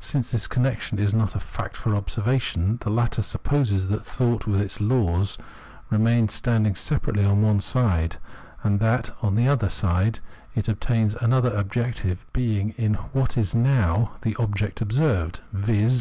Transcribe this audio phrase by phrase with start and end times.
[0.00, 4.60] Since this connection is not a fact for observation, the latter supposes that thought with
[4.60, 5.38] its laws
[5.88, 8.16] remains standing separately on one side,
[8.64, 10.18] and that, on the other side,
[10.56, 15.96] it obtains another objective being in what is now the object observed, viz.